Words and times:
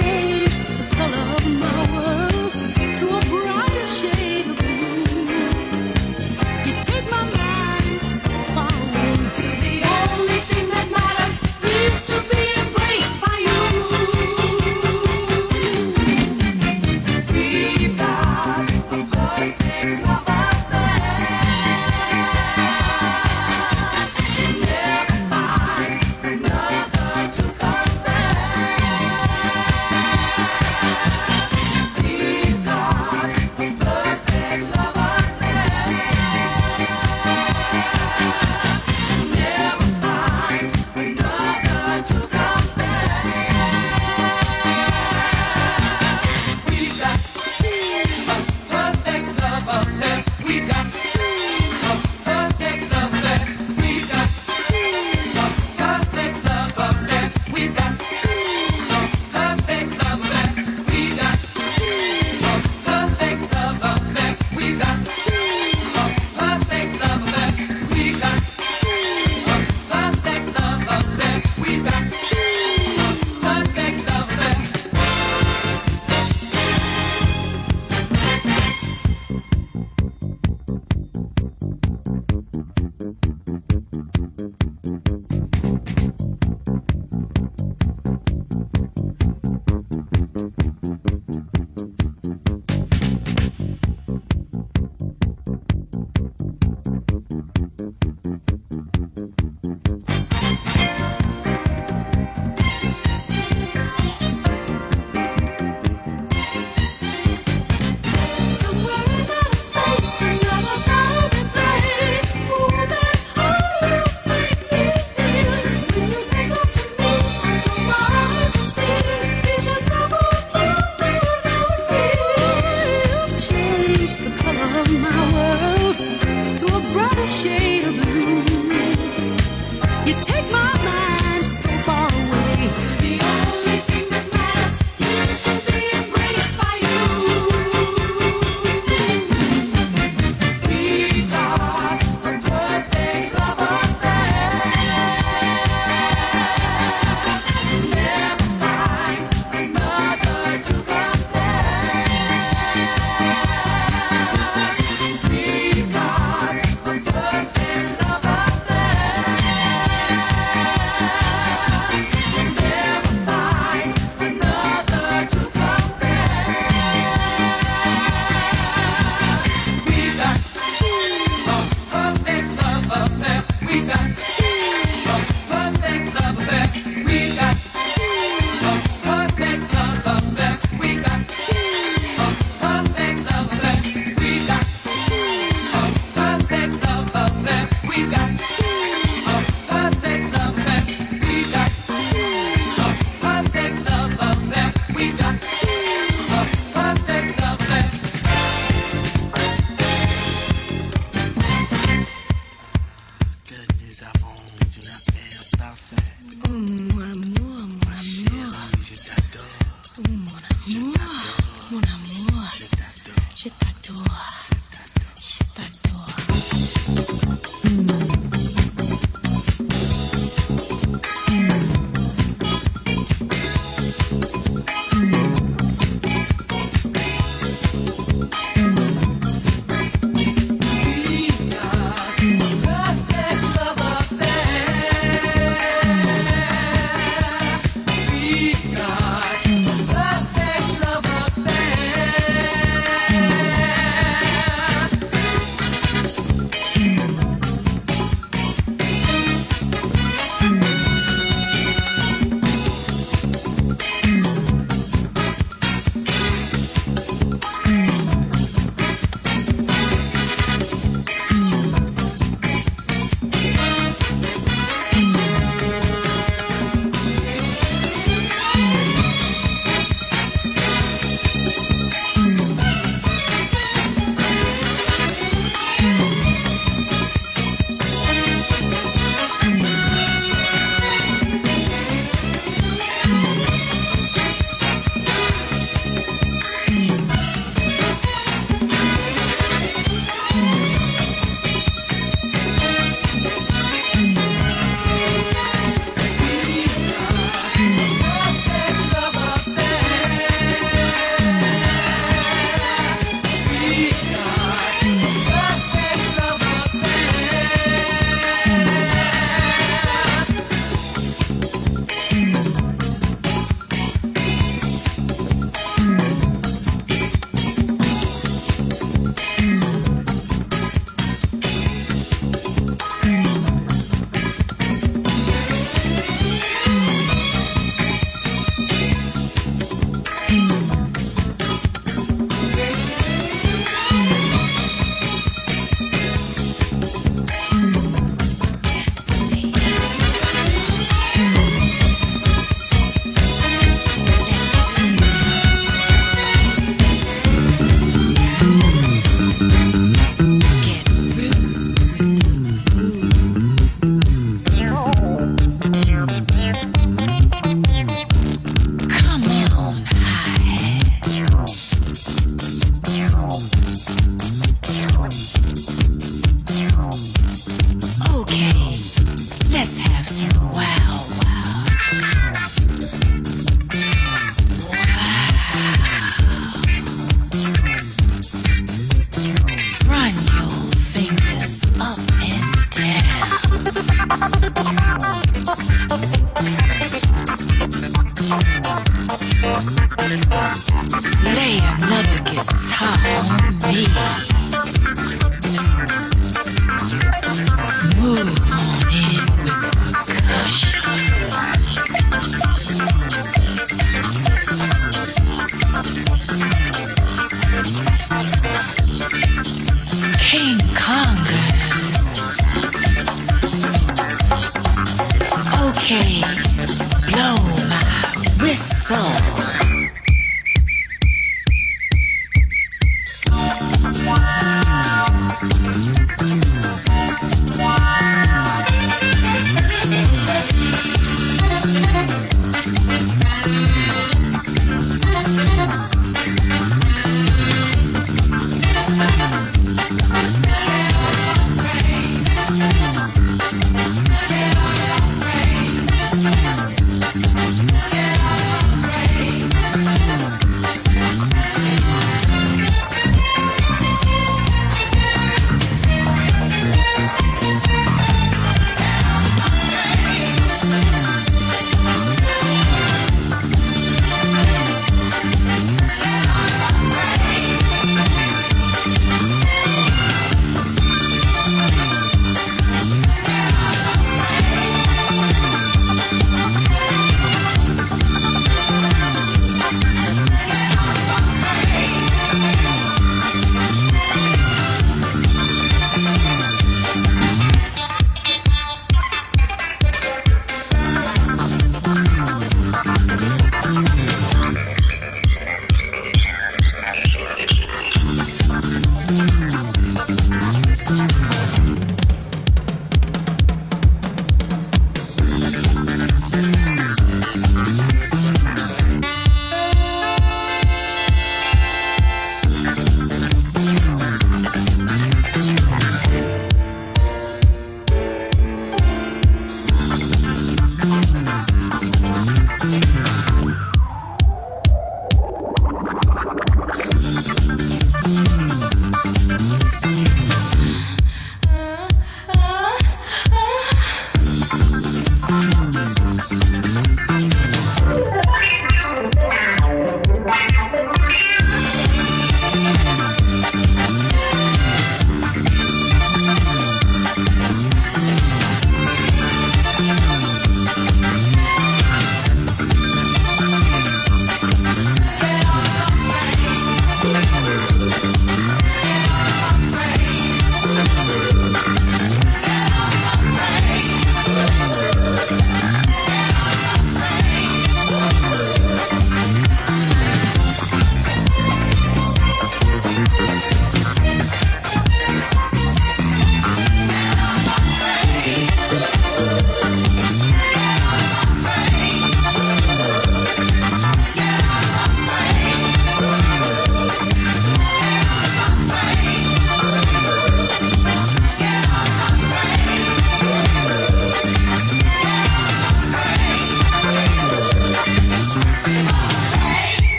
change. 0.00 0.37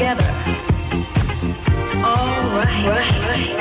together. 0.00 0.24
All 2.02 2.48
right. 2.56 2.86
right. 2.86 3.59